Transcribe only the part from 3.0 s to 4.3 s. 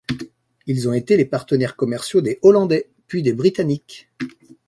puis des Britanniques.